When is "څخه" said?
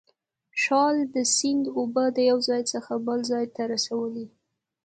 2.73-2.91